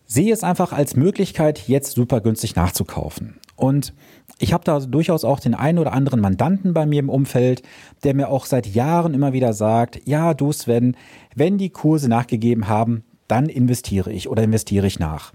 Sehe 0.05 0.33
es 0.33 0.43
einfach 0.43 0.74
als 0.74 0.95
Möglichkeit, 0.95 1.67
jetzt 1.67 1.93
super 1.93 2.22
günstig 2.22 2.55
nachzukaufen. 2.55 3.39
Und 3.55 3.93
ich 4.38 4.53
habe 4.53 4.63
da 4.63 4.79
durchaus 4.79 5.24
auch 5.24 5.39
den 5.39 5.53
einen 5.55 5.79
oder 5.79 5.93
anderen 5.93 6.19
Mandanten 6.19 6.74
bei 6.74 6.86
mir 6.86 7.00
im 7.00 7.10
Umfeld, 7.10 7.63
der 8.03 8.13
mir 8.13 8.29
auch 8.29 8.45
seit 8.45 8.67
Jahren 8.67 9.13
immer 9.13 9.33
wieder 9.33 9.53
sagt, 9.53 10.01
ja, 10.05 10.33
du 10.33 10.51
Sven, 10.51 10.98
wenn 11.36 11.57
die 11.57 11.69
Kurse 11.69 12.10
nachgegeben 12.10 12.67
haben, 12.67 13.03
dann 13.27 13.48
investiere 13.48 14.12
ich 14.12 14.27
oder 14.29 14.43
investiere 14.43 14.86
ich 14.86 15.00
nach. 15.00 15.33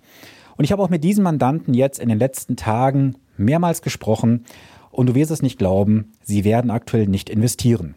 Und 0.59 0.65
ich 0.65 0.73
habe 0.73 0.83
auch 0.83 0.91
mit 0.91 1.05
diesen 1.05 1.23
Mandanten 1.23 1.73
jetzt 1.73 2.01
in 2.01 2.09
den 2.09 2.19
letzten 2.19 2.57
Tagen 2.57 3.15
mehrmals 3.37 3.81
gesprochen 3.81 4.45
und 4.91 5.07
du 5.07 5.15
wirst 5.15 5.31
es 5.31 5.41
nicht 5.41 5.57
glauben, 5.57 6.13
sie 6.23 6.43
werden 6.43 6.73
aktuell 6.73 7.07
nicht 7.07 7.31
investieren. 7.31 7.95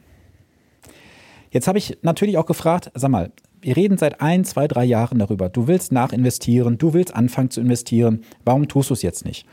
Jetzt 1.50 1.68
habe 1.68 1.80
ich 1.80 1.98
natürlich 2.03 2.38
auch 2.38 2.46
gefragt, 2.46 2.91
sag 2.94 3.10
mal, 3.10 3.32
wir 3.62 3.75
reden 3.75 3.98
seit 3.98 4.22
ein, 4.22 4.46
zwei, 4.46 4.68
drei 4.68 4.86
Jahren 4.86 5.18
darüber. 5.18 5.50
Du 5.50 5.68
willst 5.68 5.91
nachinvestieren, 5.91 6.77
du 6.77 6.94
willst 6.94 7.15
anfangen 7.15 7.50
zu 7.50 7.62
investieren. 7.62 8.24
Warum 8.46 8.68
tust 8.68 8.91
du 8.91 8.94
es 8.94 9.01
jetzt 9.01 9.25
nicht? 9.25 9.48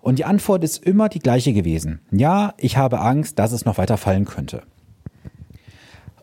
Und 0.00 0.18
die 0.18 0.24
Antwort 0.24 0.64
ist 0.64 0.84
immer 0.84 1.08
die 1.08 1.18
gleiche 1.20 1.52
gewesen. 1.52 2.00
Ja, 2.10 2.54
ich 2.58 2.76
habe 2.76 3.00
Angst, 3.00 3.38
dass 3.38 3.52
es 3.52 3.64
noch 3.64 3.78
weiter 3.78 3.96
fallen 3.96 4.24
könnte. 4.24 4.62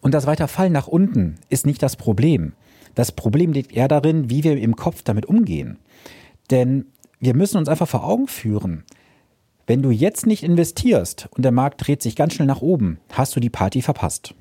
Und 0.02 0.14
das 0.14 0.28
Weiterfallen 0.28 0.74
nach 0.74 0.88
unten 0.88 1.36
ist 1.50 1.66
nicht 1.66 1.82
das 1.82 1.96
Problem. 1.96 2.52
Das 2.96 3.14
Problem 3.14 3.54
liegt 3.54 3.72
eher 3.72 3.88
darin, 3.88 4.30
wie 4.30 4.44
wir 4.44 4.58
im 4.58 4.76
Kopf 4.76 5.04
damit 5.04 5.26
umgehen. 5.26 5.78
Denn 6.52 6.86
wir 7.20 7.36
müssen 7.36 7.58
uns 7.58 7.70
einfach 7.70 7.88
vor 7.88 8.04
Augen 8.04 8.28
führen, 8.28 8.84
wenn 9.66 9.82
du 9.82 9.92
jetzt 9.92 10.26
nicht 10.26 10.44
investierst 10.44 11.28
und 11.32 11.44
der 11.44 11.52
Markt 11.52 11.86
dreht 11.86 12.02
sich 12.02 12.16
ganz 12.16 12.34
schnell 12.34 12.48
nach 12.48 12.62
oben, 12.62 13.00
hast 13.12 13.36
du 13.36 13.40
die 13.40 13.50
Party 13.50 13.82
verpasst. 13.82 14.34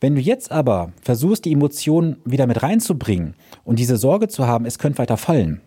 Wenn 0.00 0.14
du 0.14 0.20
jetzt 0.20 0.50
aber 0.50 0.92
versuchst, 1.02 1.44
die 1.44 1.52
Emotionen 1.52 2.16
wieder 2.24 2.46
mit 2.46 2.62
reinzubringen 2.62 3.34
und 3.64 3.78
diese 3.78 3.98
Sorge 3.98 4.28
zu 4.28 4.46
haben, 4.46 4.64
es 4.64 4.78
könnte 4.78 4.98
weiter 4.98 5.16
fallen, 5.16 5.60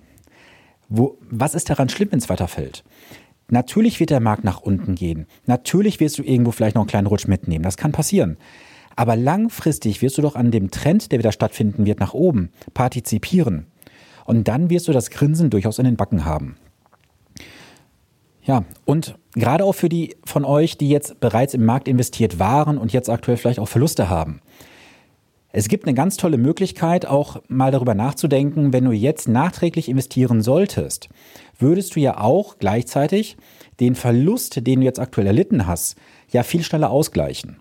wo, 0.90 1.18
was 1.30 1.56
ist 1.56 1.70
daran 1.70 1.88
schlimm, 1.88 2.12
wenn 2.12 2.20
es 2.20 2.30
weiterfällt? 2.30 2.84
Natürlich 3.50 4.00
wird 4.00 4.10
der 4.10 4.20
Markt 4.20 4.44
nach 4.44 4.62
unten 4.62 4.96
gehen. 4.96 5.28
Natürlich 5.46 6.00
wirst 6.00 6.18
du 6.18 6.24
irgendwo 6.24 6.52
vielleicht 6.52 6.76
noch 6.76 6.82
einen 6.82 6.90
kleinen 6.90 7.08
Rutsch 7.08 7.28
mitnehmen. 7.28 7.64
Das 7.64 7.78
kann 7.78 7.92
passieren. 7.92 8.38
Aber 8.96 9.16
langfristig 9.16 10.02
wirst 10.02 10.18
du 10.18 10.22
doch 10.22 10.36
an 10.36 10.52
dem 10.52 10.72
Trend, 10.72 11.12
der 11.12 11.20
wieder 11.20 11.32
stattfinden 11.32 11.86
wird, 11.86 12.00
nach 12.00 12.14
oben 12.14 12.52
partizipieren. 12.74 13.68
Und 14.26 14.48
dann 14.48 14.70
wirst 14.70 14.88
du 14.88 14.92
das 14.92 15.10
Grinsen 15.10 15.50
durchaus 15.50 15.80
in 15.80 15.86
den 15.86 15.98
Backen 15.98 16.26
haben. 16.26 16.56
Ja, 18.44 18.66
und 18.86 19.16
gerade 19.36 19.64
auch 19.64 19.74
für 19.74 19.90
die 19.90 20.16
von 20.26 20.44
euch, 20.44 20.78
die 20.78 20.90
jetzt 20.90 21.20
bereits 21.20 21.54
im 21.54 21.66
Markt 21.66 21.88
investiert 21.88 22.40
waren 22.40 22.78
und 22.78 22.92
jetzt 22.92 23.10
aktuell 23.10 23.38
vielleicht 23.38 23.60
auch 23.60 23.70
Verluste 23.70 24.10
haben. 24.10 24.42
Es 25.56 25.68
gibt 25.70 25.86
eine 25.86 25.94
ganz 25.94 26.18
tolle 26.18 26.38
Möglichkeit, 26.38 27.06
auch 27.06 27.42
mal 27.48 27.72
darüber 27.72 27.94
nachzudenken, 27.94 28.74
wenn 28.74 28.86
du 28.86 28.92
jetzt 28.92 29.28
nachträglich 29.28 29.88
investieren 29.88 30.42
solltest, 30.42 31.10
würdest 31.60 31.96
du 31.96 32.00
ja 32.00 32.20
auch 32.20 32.58
gleichzeitig 32.58 33.38
den 33.80 33.94
Verlust, 33.94 34.66
den 34.66 34.80
du 34.80 34.86
jetzt 34.86 35.00
aktuell 35.00 35.28
erlitten 35.28 35.68
hast, 35.68 35.96
ja 36.32 36.42
viel 36.42 36.64
schneller 36.64 36.90
ausgleichen. 36.90 37.60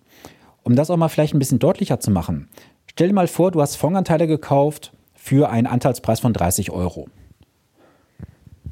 Um 0.62 0.74
das 0.74 0.90
auch 0.90 0.96
mal 0.96 1.08
vielleicht 1.08 1.34
ein 1.34 1.38
bisschen 1.38 1.58
deutlicher 1.58 2.00
zu 2.00 2.10
machen, 2.10 2.48
stell 2.86 3.08
dir 3.08 3.14
mal 3.14 3.28
vor, 3.28 3.50
du 3.50 3.60
hast 3.60 3.76
Fondsanteile 3.76 4.26
gekauft 4.26 4.92
für 5.22 5.50
einen 5.50 5.68
Anteilspreis 5.68 6.18
von 6.18 6.32
30 6.32 6.72
Euro. 6.72 7.06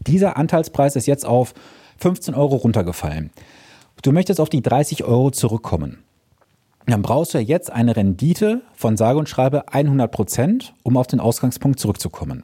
Dieser 0.04 0.37
Anteilspreis 0.37 0.97
ist 0.97 1.07
jetzt 1.07 1.25
auf 1.25 1.54
15 1.99 2.35
Euro 2.35 2.57
runtergefallen. 2.57 3.30
Du 4.02 4.11
möchtest 4.11 4.40
auf 4.40 4.49
die 4.49 4.61
30 4.61 5.04
Euro 5.04 5.30
zurückkommen. 5.30 6.02
Dann 6.87 7.02
brauchst 7.02 7.35
du 7.35 7.38
ja 7.38 7.45
jetzt 7.45 7.71
eine 7.71 7.95
Rendite 7.95 8.62
von 8.75 8.97
sage 8.97 9.21
und 9.21 9.28
schreibe 9.28 9.73
100 9.73 10.11
Prozent, 10.11 10.75
um 10.83 10.97
auf 10.97 11.07
den 11.07 11.21
Ausgangspunkt 11.21 11.78
zurückzukommen. 11.78 12.42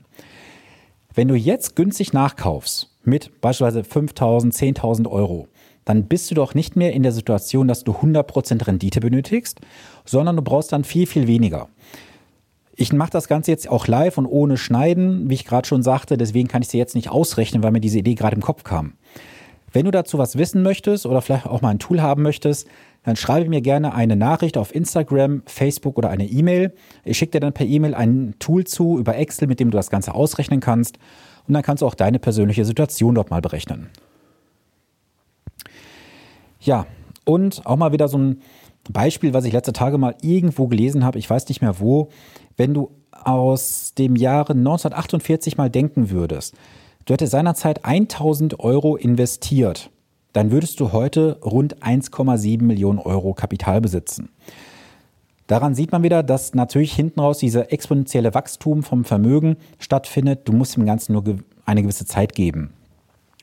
Wenn 1.12 1.26
du 1.26 1.34
jetzt 1.34 1.74
günstig 1.74 2.12
nachkaufst 2.12 2.94
mit 3.02 3.40
beispielsweise 3.40 3.80
5.000, 3.80 4.52
10.000 4.78 5.10
Euro, 5.10 5.48
dann 5.84 6.04
bist 6.04 6.30
du 6.30 6.36
doch 6.36 6.54
nicht 6.54 6.76
mehr 6.76 6.92
in 6.92 7.02
der 7.02 7.12
Situation, 7.12 7.66
dass 7.66 7.82
du 7.82 7.92
100 7.92 8.24
Prozent 8.24 8.68
Rendite 8.68 9.00
benötigst, 9.00 9.60
sondern 10.04 10.36
du 10.36 10.42
brauchst 10.42 10.70
dann 10.70 10.84
viel, 10.84 11.08
viel 11.08 11.26
weniger. 11.26 11.68
Ich 12.78 12.92
mache 12.92 13.10
das 13.10 13.26
Ganze 13.26 13.50
jetzt 13.50 13.68
auch 13.70 13.86
live 13.86 14.18
und 14.18 14.26
ohne 14.26 14.58
Schneiden, 14.58 15.30
wie 15.30 15.34
ich 15.34 15.46
gerade 15.46 15.66
schon 15.66 15.82
sagte, 15.82 16.18
deswegen 16.18 16.46
kann 16.46 16.60
ich 16.60 16.68
sie 16.68 16.76
jetzt 16.76 16.94
nicht 16.94 17.10
ausrechnen, 17.10 17.62
weil 17.62 17.72
mir 17.72 17.80
diese 17.80 17.98
Idee 17.98 18.14
gerade 18.14 18.36
im 18.36 18.42
Kopf 18.42 18.64
kam. 18.64 18.92
Wenn 19.72 19.86
du 19.86 19.90
dazu 19.90 20.18
was 20.18 20.36
wissen 20.36 20.62
möchtest 20.62 21.06
oder 21.06 21.22
vielleicht 21.22 21.46
auch 21.46 21.62
mal 21.62 21.70
ein 21.70 21.78
Tool 21.78 22.02
haben 22.02 22.22
möchtest, 22.22 22.68
dann 23.02 23.16
schreibe 23.16 23.48
mir 23.48 23.62
gerne 23.62 23.94
eine 23.94 24.14
Nachricht 24.14 24.58
auf 24.58 24.74
Instagram, 24.74 25.42
Facebook 25.46 25.96
oder 25.96 26.10
eine 26.10 26.26
E-Mail. 26.26 26.74
Ich 27.04 27.16
schicke 27.16 27.32
dir 27.32 27.40
dann 27.40 27.52
per 27.52 27.66
E-Mail 27.66 27.94
ein 27.94 28.34
Tool 28.38 28.64
zu 28.64 28.98
über 28.98 29.16
Excel, 29.16 29.48
mit 29.48 29.58
dem 29.58 29.70
du 29.70 29.76
das 29.76 29.90
Ganze 29.90 30.14
ausrechnen 30.14 30.60
kannst. 30.60 30.98
Und 31.48 31.54
dann 31.54 31.62
kannst 31.62 31.82
du 31.82 31.86
auch 31.86 31.94
deine 31.94 32.18
persönliche 32.18 32.64
Situation 32.64 33.14
dort 33.14 33.30
mal 33.30 33.40
berechnen. 33.40 33.88
Ja, 36.60 36.86
und 37.24 37.64
auch 37.64 37.76
mal 37.76 37.92
wieder 37.92 38.08
so 38.08 38.18
ein 38.18 38.42
Beispiel, 38.90 39.34
was 39.34 39.44
ich 39.44 39.52
letzte 39.52 39.72
Tage 39.72 39.98
mal 39.98 40.14
irgendwo 40.20 40.66
gelesen 40.66 41.04
habe, 41.04 41.18
ich 41.18 41.28
weiß 41.28 41.48
nicht 41.48 41.62
mehr 41.62 41.80
wo. 41.80 42.08
Wenn 42.56 42.74
du 42.74 42.90
aus 43.10 43.92
dem 43.96 44.16
Jahre 44.16 44.52
1948 44.52 45.56
mal 45.56 45.70
denken 45.70 46.10
würdest, 46.10 46.54
du 47.04 47.12
hättest 47.12 47.32
seinerzeit 47.32 47.84
1000 47.84 48.60
Euro 48.60 48.96
investiert, 48.96 49.90
dann 50.32 50.50
würdest 50.50 50.80
du 50.80 50.92
heute 50.92 51.38
rund 51.44 51.82
1,7 51.82 52.62
Millionen 52.62 52.98
Euro 52.98 53.34
Kapital 53.34 53.80
besitzen. 53.80 54.30
Daran 55.46 55.74
sieht 55.74 55.92
man 55.92 56.02
wieder, 56.02 56.22
dass 56.22 56.54
natürlich 56.54 56.92
hinten 56.92 57.20
raus 57.20 57.38
dieser 57.38 57.72
exponentielle 57.72 58.34
Wachstum 58.34 58.82
vom 58.82 59.04
Vermögen 59.04 59.56
stattfindet. 59.78 60.40
Du 60.44 60.52
musst 60.52 60.76
dem 60.76 60.86
Ganzen 60.86 61.12
nur 61.12 61.24
eine 61.64 61.82
gewisse 61.82 62.04
Zeit 62.04 62.34
geben. 62.34 62.72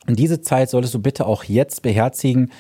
Und 0.06 0.20
diese 0.20 0.42
Zeit 0.42 0.70
solltest 0.70 0.94
du 0.94 1.00
bitte 1.00 1.26
auch 1.26 1.46
jetzt 1.46 1.82
beherzigen. 1.82 2.52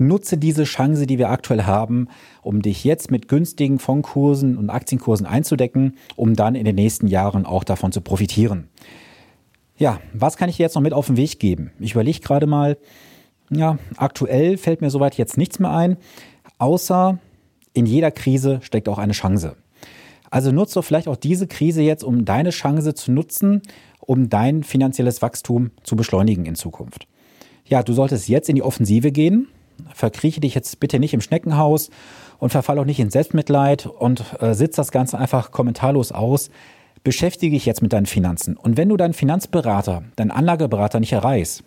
Nutze 0.00 0.38
diese 0.38 0.64
Chance, 0.64 1.06
die 1.06 1.18
wir 1.18 1.28
aktuell 1.28 1.64
haben, 1.64 2.08
um 2.42 2.62
dich 2.62 2.84
jetzt 2.84 3.10
mit 3.10 3.28
günstigen 3.28 3.78
Fondkursen 3.78 4.56
und 4.56 4.70
Aktienkursen 4.70 5.26
einzudecken, 5.26 5.96
um 6.16 6.34
dann 6.34 6.54
in 6.54 6.64
den 6.64 6.74
nächsten 6.74 7.06
Jahren 7.06 7.44
auch 7.44 7.64
davon 7.64 7.92
zu 7.92 8.00
profitieren. 8.00 8.68
Ja, 9.76 10.00
was 10.12 10.36
kann 10.36 10.48
ich 10.48 10.56
dir 10.56 10.64
jetzt 10.64 10.74
noch 10.74 10.82
mit 10.82 10.92
auf 10.92 11.06
den 11.06 11.16
Weg 11.16 11.38
geben? 11.38 11.70
Ich 11.78 11.92
überlege 11.92 12.20
gerade 12.20 12.46
mal, 12.46 12.78
ja, 13.50 13.78
aktuell 13.96 14.56
fällt 14.56 14.80
mir 14.80 14.90
soweit 14.90 15.16
jetzt 15.16 15.36
nichts 15.36 15.58
mehr 15.58 15.70
ein, 15.70 15.96
außer 16.58 17.18
in 17.72 17.86
jeder 17.86 18.10
Krise 18.10 18.60
steckt 18.62 18.88
auch 18.88 18.98
eine 18.98 19.12
Chance. 19.12 19.56
Also 20.30 20.52
nutze 20.52 20.82
vielleicht 20.82 21.08
auch 21.08 21.16
diese 21.16 21.46
Krise 21.46 21.82
jetzt, 21.82 22.04
um 22.04 22.24
deine 22.24 22.50
Chance 22.50 22.94
zu 22.94 23.12
nutzen, 23.12 23.62
um 24.00 24.28
dein 24.28 24.62
finanzielles 24.62 25.22
Wachstum 25.22 25.72
zu 25.82 25.96
beschleunigen 25.96 26.46
in 26.46 26.54
Zukunft. 26.54 27.06
Ja, 27.66 27.82
du 27.82 27.92
solltest 27.92 28.28
jetzt 28.28 28.48
in 28.48 28.56
die 28.56 28.62
Offensive 28.62 29.12
gehen. 29.12 29.48
Verkrieche 29.94 30.40
dich 30.40 30.54
jetzt 30.54 30.80
bitte 30.80 30.98
nicht 30.98 31.14
im 31.14 31.20
Schneckenhaus 31.20 31.90
und 32.38 32.50
verfall 32.50 32.78
auch 32.78 32.84
nicht 32.84 33.00
in 33.00 33.10
Selbstmitleid 33.10 33.86
und 33.86 34.24
äh, 34.40 34.54
sitz 34.54 34.76
das 34.76 34.92
Ganze 34.92 35.18
einfach 35.18 35.50
kommentarlos 35.50 36.12
aus 36.12 36.50
beschäftige 37.02 37.56
dich 37.56 37.66
jetzt 37.66 37.82
mit 37.82 37.92
deinen 37.92 38.06
Finanzen. 38.06 38.56
Und 38.56 38.76
wenn 38.76 38.88
du 38.88 38.96
deinen 38.96 39.14
Finanzberater, 39.14 40.02
deinen 40.16 40.30
Anlageberater 40.30 41.00
nicht 41.00 41.12
erreichst, 41.12 41.64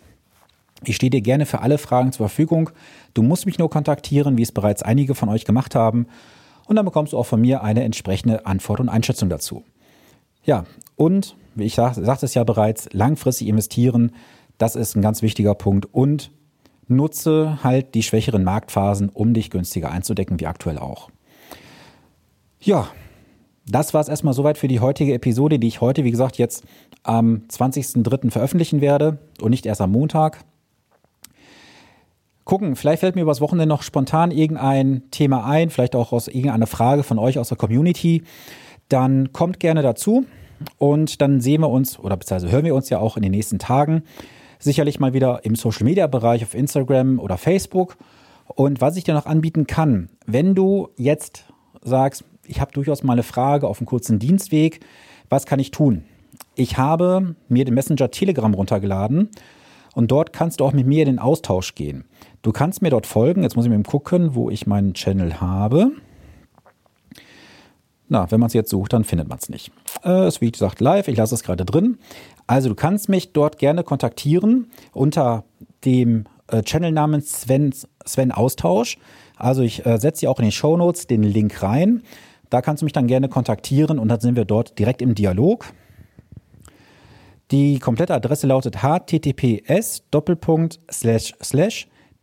ich 0.84 0.96
stehe 0.96 1.10
dir 1.10 1.22
gerne 1.22 1.46
für 1.46 1.60
alle 1.60 1.78
Fragen 1.78 2.12
zur 2.12 2.28
Verfügung. 2.28 2.70
Du 3.14 3.22
musst 3.22 3.46
mich 3.46 3.58
nur 3.58 3.70
kontaktieren, 3.70 4.36
wie 4.36 4.42
es 4.42 4.52
bereits 4.52 4.82
einige 4.82 5.14
von 5.14 5.28
euch 5.28 5.44
gemacht 5.44 5.74
haben. 5.74 6.06
Und 6.66 6.76
dann 6.76 6.84
bekommst 6.84 7.12
du 7.12 7.18
auch 7.18 7.26
von 7.26 7.40
mir 7.40 7.62
eine 7.62 7.84
entsprechende 7.84 8.44
Antwort 8.44 8.80
und 8.80 8.88
Einschätzung 8.88 9.28
dazu. 9.28 9.64
Ja, 10.44 10.64
und 10.96 11.36
wie 11.54 11.64
ich 11.64 11.74
sag, 11.74 11.94
sagte 11.94 12.26
es 12.26 12.34
ja 12.34 12.44
bereits, 12.44 12.88
langfristig 12.92 13.48
investieren, 13.48 14.12
das 14.58 14.76
ist 14.76 14.94
ein 14.94 15.02
ganz 15.02 15.22
wichtiger 15.22 15.54
Punkt. 15.54 15.86
Und 15.92 16.30
nutze 16.88 17.58
halt 17.62 17.94
die 17.94 18.02
schwächeren 18.02 18.44
Marktphasen, 18.44 19.08
um 19.08 19.34
dich 19.34 19.50
günstiger 19.50 19.90
einzudecken, 19.90 20.40
wie 20.40 20.46
aktuell 20.46 20.78
auch. 20.78 21.10
Ja, 22.60 22.88
das 23.66 23.94
war 23.94 24.00
es 24.00 24.08
erstmal 24.08 24.34
soweit 24.34 24.58
für 24.58 24.68
die 24.68 24.80
heutige 24.80 25.14
Episode, 25.14 25.58
die 25.58 25.68
ich 25.68 25.80
heute, 25.80 26.04
wie 26.04 26.10
gesagt, 26.10 26.36
jetzt 26.36 26.64
am 27.02 27.42
20.03. 27.48 28.30
veröffentlichen 28.30 28.80
werde 28.80 29.18
und 29.40 29.50
nicht 29.50 29.66
erst 29.66 29.80
am 29.80 29.92
Montag. 29.92 30.44
Gucken, 32.44 32.76
vielleicht 32.76 33.00
fällt 33.00 33.16
mir 33.16 33.22
übers 33.22 33.40
Wochenende 33.40 33.66
noch 33.66 33.82
spontan 33.82 34.30
irgendein 34.30 35.02
Thema 35.10 35.46
ein, 35.46 35.70
vielleicht 35.70 35.96
auch 35.96 36.12
aus 36.12 36.28
irgendeiner 36.28 36.66
Frage 36.66 37.02
von 37.02 37.18
euch 37.18 37.38
aus 37.38 37.48
der 37.48 37.56
Community. 37.56 38.22
Dann 38.90 39.32
kommt 39.32 39.60
gerne 39.60 39.80
dazu 39.80 40.26
und 40.76 41.22
dann 41.22 41.40
sehen 41.40 41.62
wir 41.62 41.70
uns 41.70 41.98
oder 41.98 42.18
beziehungsweise 42.18 42.52
hören 42.52 42.66
wir 42.66 42.74
uns 42.74 42.90
ja 42.90 42.98
auch 42.98 43.16
in 43.16 43.22
den 43.22 43.32
nächsten 43.32 43.58
Tagen. 43.58 44.02
Sicherlich 44.58 45.00
mal 45.00 45.12
wieder 45.12 45.44
im 45.44 45.56
Social 45.56 45.84
Media 45.84 46.06
Bereich 46.06 46.42
auf 46.42 46.54
Instagram 46.54 47.18
oder 47.18 47.36
Facebook. 47.38 47.96
Und 48.46 48.80
was 48.80 48.96
ich 48.96 49.04
dir 49.04 49.14
noch 49.14 49.26
anbieten 49.26 49.66
kann, 49.66 50.08
wenn 50.26 50.54
du 50.54 50.88
jetzt 50.96 51.44
sagst, 51.82 52.24
ich 52.46 52.60
habe 52.60 52.72
durchaus 52.72 53.02
mal 53.02 53.14
eine 53.14 53.22
Frage 53.22 53.68
auf 53.68 53.78
einem 53.80 53.86
kurzen 53.86 54.18
Dienstweg. 54.18 54.80
Was 55.28 55.46
kann 55.46 55.58
ich 55.58 55.70
tun? 55.70 56.04
Ich 56.54 56.78
habe 56.78 57.34
mir 57.48 57.64
den 57.64 57.74
Messenger 57.74 58.10
Telegram 58.10 58.52
runtergeladen 58.52 59.30
und 59.94 60.10
dort 60.10 60.32
kannst 60.32 60.60
du 60.60 60.64
auch 60.64 60.72
mit 60.72 60.86
mir 60.86 61.02
in 61.02 61.06
den 61.06 61.18
Austausch 61.18 61.74
gehen. 61.74 62.04
Du 62.42 62.52
kannst 62.52 62.82
mir 62.82 62.90
dort 62.90 63.06
folgen. 63.06 63.42
Jetzt 63.42 63.56
muss 63.56 63.64
ich 63.64 63.70
mir 63.70 63.82
gucken, 63.82 64.34
wo 64.34 64.50
ich 64.50 64.66
meinen 64.66 64.94
Channel 64.94 65.40
habe. 65.40 65.92
Na, 68.08 68.30
wenn 68.30 68.40
man 68.40 68.48
es 68.48 68.52
jetzt 68.52 68.70
sucht, 68.70 68.92
dann 68.92 69.04
findet 69.04 69.28
man 69.28 69.38
es 69.38 69.48
nicht. 69.48 69.72
Äh, 70.04 70.28
ist 70.28 70.40
wie 70.40 70.50
gesagt 70.50 70.80
live. 70.80 71.08
Ich 71.08 71.16
lasse 71.16 71.34
es 71.34 71.42
gerade 71.42 71.64
drin. 71.64 71.98
Also 72.46 72.68
du 72.68 72.74
kannst 72.74 73.08
mich 73.08 73.32
dort 73.32 73.58
gerne 73.58 73.82
kontaktieren 73.82 74.66
unter 74.92 75.44
dem 75.84 76.24
äh, 76.48 76.62
Channelnamen 76.62 77.22
Sven, 77.22 77.74
Sven 78.04 78.32
Austausch. 78.32 78.98
Also 79.36 79.62
ich 79.62 79.84
äh, 79.86 79.98
setze 79.98 80.20
hier 80.20 80.30
auch 80.30 80.38
in 80.38 80.44
die 80.44 80.52
Show 80.52 80.76
Notes 80.76 81.06
den 81.06 81.22
Link 81.22 81.62
rein. 81.62 82.02
Da 82.50 82.60
kannst 82.60 82.82
du 82.82 82.84
mich 82.84 82.92
dann 82.92 83.06
gerne 83.06 83.28
kontaktieren 83.28 83.98
und 83.98 84.08
dann 84.08 84.20
sind 84.20 84.36
wir 84.36 84.44
dort 84.44 84.78
direkt 84.78 85.00
im 85.02 85.14
Dialog. 85.14 85.64
Die 87.50 87.78
komplette 87.78 88.14
Adresse 88.14 88.46
lautet 88.46 88.82
https 88.82 90.02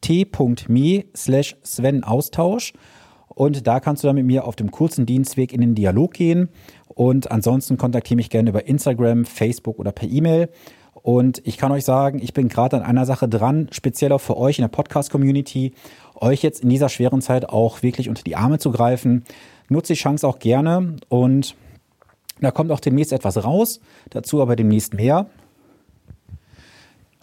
t.me 0.01 1.05
slash 1.15 1.55
Sven 1.63 2.03
Austausch 2.03 2.73
und 3.41 3.65
da 3.65 3.79
kannst 3.79 4.03
du 4.03 4.07
dann 4.07 4.17
mit 4.17 4.27
mir 4.27 4.45
auf 4.45 4.55
dem 4.55 4.69
kurzen 4.69 5.07
Dienstweg 5.07 5.51
in 5.51 5.62
den 5.62 5.74
Dialog 5.74 6.13
gehen 6.13 6.50
und 6.89 7.31
ansonsten 7.31 7.75
kontaktiere 7.75 8.17
mich 8.17 8.29
gerne 8.29 8.51
über 8.51 8.67
Instagram, 8.67 9.25
Facebook 9.25 9.79
oder 9.79 9.91
per 9.91 10.07
E-Mail. 10.07 10.50
Und 10.93 11.41
ich 11.48 11.57
kann 11.57 11.71
euch 11.71 11.83
sagen, 11.83 12.19
ich 12.21 12.33
bin 12.33 12.50
gerade 12.50 12.77
an 12.77 12.83
einer 12.83 13.07
Sache 13.07 13.27
dran, 13.27 13.67
speziell 13.71 14.12
auch 14.12 14.21
für 14.21 14.38
euch 14.38 14.60
in 14.60 14.62
der 14.62 14.69
Podcast-Community, 14.69 15.74
euch 16.13 16.43
jetzt 16.43 16.62
in 16.62 16.69
dieser 16.69 16.88
schweren 16.88 17.24
Zeit 17.24 17.50
auch 17.50 17.81
wirklich 17.81 18.10
unter 18.10 18.21
die 18.21 18.36
Arme 18.36 18.60
zu 18.60 18.69
greifen 18.69 19.24
nutze 19.69 19.93
die 19.93 20.00
Chance 20.00 20.27
auch 20.27 20.38
gerne 20.38 20.98
und 21.10 21.55
da 22.41 22.51
kommt 22.51 22.71
auch 22.71 22.79
demnächst 22.79 23.13
etwas 23.13 23.43
raus, 23.43 23.79
dazu 24.12 24.39
aber 24.41 24.55
demnächst 24.55 24.93
mehr. 24.93 25.27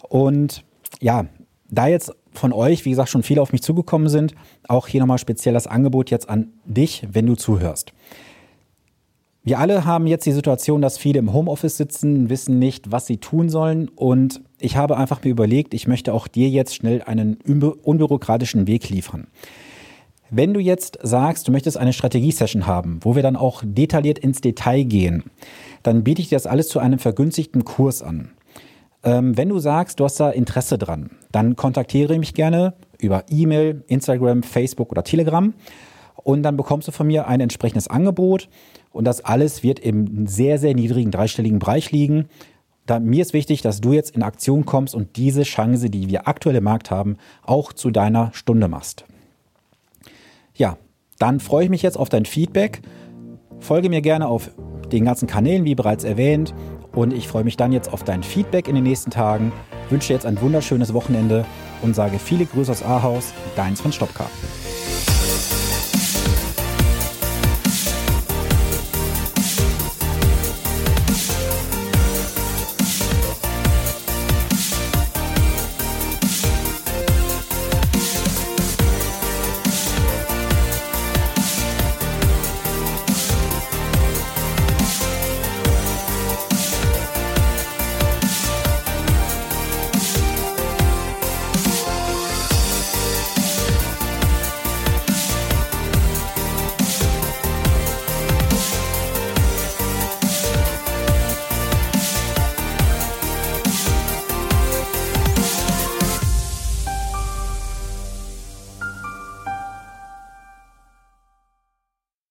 Und 0.09 0.65
ja, 0.99 1.27
da 1.71 1.87
jetzt 1.87 2.11
von 2.31 2.53
euch, 2.53 2.85
wie 2.85 2.91
gesagt, 2.91 3.09
schon 3.09 3.23
viele 3.23 3.41
auf 3.41 3.51
mich 3.51 3.61
zugekommen 3.61 4.09
sind. 4.09 4.33
Auch 4.67 4.87
hier 4.87 5.01
nochmal 5.01 5.17
speziell 5.17 5.53
das 5.53 5.67
Angebot 5.67 6.09
jetzt 6.09 6.29
an 6.29 6.53
dich, 6.65 7.07
wenn 7.11 7.25
du 7.25 7.35
zuhörst. 7.35 7.93
Wir 9.43 9.59
alle 9.59 9.85
haben 9.85 10.05
jetzt 10.05 10.25
die 10.25 10.31
Situation, 10.31 10.81
dass 10.81 10.97
viele 10.97 11.19
im 11.19 11.33
Homeoffice 11.33 11.77
sitzen, 11.77 12.29
wissen 12.29 12.59
nicht, 12.59 12.91
was 12.91 13.07
sie 13.07 13.17
tun 13.17 13.49
sollen. 13.49 13.87
Und 13.87 14.41
ich 14.59 14.75
habe 14.75 14.97
einfach 14.97 15.23
mir 15.23 15.29
überlegt, 15.29 15.73
ich 15.73 15.87
möchte 15.87 16.13
auch 16.13 16.27
dir 16.27 16.49
jetzt 16.49 16.75
schnell 16.75 17.01
einen 17.01 17.35
unbürokratischen 17.35 18.67
Weg 18.67 18.89
liefern. 18.89 19.27
Wenn 20.29 20.53
du 20.53 20.59
jetzt 20.59 20.99
sagst, 21.01 21.47
du 21.47 21.51
möchtest 21.51 21.77
eine 21.77 21.93
Strategie-Session 21.93 22.67
haben, 22.67 22.99
wo 23.01 23.15
wir 23.15 23.23
dann 23.23 23.35
auch 23.35 23.63
detailliert 23.65 24.19
ins 24.19 24.41
Detail 24.41 24.83
gehen, 24.83 25.23
dann 25.81 26.03
biete 26.03 26.21
ich 26.21 26.29
dir 26.29 26.35
das 26.35 26.45
alles 26.45 26.67
zu 26.67 26.79
einem 26.79 26.99
vergünstigten 26.99 27.65
Kurs 27.65 28.03
an. 28.03 28.29
Ähm, 29.03 29.37
wenn 29.37 29.49
du 29.49 29.59
sagst, 29.59 29.99
du 29.99 30.05
hast 30.05 30.19
da 30.19 30.29
Interesse 30.29 30.77
dran, 30.77 31.11
dann 31.31 31.55
kontaktiere 31.55 32.17
mich 32.19 32.33
gerne 32.33 32.73
über 32.99 33.23
E-Mail, 33.29 33.83
Instagram, 33.87 34.43
Facebook 34.43 34.91
oder 34.91 35.03
Telegram 35.03 35.53
und 36.15 36.43
dann 36.43 36.57
bekommst 36.57 36.87
du 36.87 36.91
von 36.91 37.07
mir 37.07 37.27
ein 37.27 37.39
entsprechendes 37.39 37.87
Angebot 37.87 38.49
und 38.91 39.05
das 39.05 39.23
alles 39.23 39.63
wird 39.63 39.79
im 39.79 40.27
sehr, 40.27 40.59
sehr 40.59 40.75
niedrigen 40.75 41.11
dreistelligen 41.11 41.59
Bereich 41.59 41.91
liegen. 41.91 42.27
Da, 42.85 42.99
mir 42.99 43.21
ist 43.21 43.33
wichtig, 43.33 43.61
dass 43.61 43.81
du 43.81 43.93
jetzt 43.93 44.15
in 44.15 44.23
Aktion 44.23 44.65
kommst 44.65 44.95
und 44.95 45.15
diese 45.15 45.43
Chance, 45.43 45.89
die 45.89 46.09
wir 46.09 46.27
aktuell 46.27 46.55
im 46.55 46.63
Markt 46.63 46.91
haben, 46.91 47.17
auch 47.43 47.71
zu 47.71 47.91
deiner 47.91 48.31
Stunde 48.33 48.67
machst. 48.67 49.05
Ja, 50.55 50.77
dann 51.19 51.39
freue 51.39 51.65
ich 51.65 51.69
mich 51.69 51.83
jetzt 51.83 51.97
auf 51.97 52.09
dein 52.09 52.25
Feedback. 52.25 52.81
Folge 53.59 53.89
mir 53.89 54.01
gerne 54.01 54.27
auf 54.27 54.51
den 54.91 55.05
ganzen 55.05 55.27
Kanälen, 55.27 55.65
wie 55.65 55.75
bereits 55.75 56.03
erwähnt. 56.03 56.53
Und 56.99 57.13
ich 57.13 57.29
freue 57.29 57.45
mich 57.45 57.55
dann 57.55 57.71
jetzt 57.71 57.93
auf 57.93 58.03
dein 58.03 58.23
Feedback 58.23 58.67
in 58.67 58.75
den 58.75 58.83
nächsten 58.83 59.09
Tagen. 59.09 59.53
Wünsche 59.89 60.11
jetzt 60.11 60.25
ein 60.25 60.41
wunderschönes 60.41 60.93
Wochenende 60.93 61.45
und 61.81 61.95
sage 61.95 62.19
viele 62.19 62.45
Grüße 62.45 62.69
aus 62.69 62.83
Ahaus, 62.83 63.33
deins 63.55 63.79
von 63.79 63.93
Stoppcar. 63.93 64.29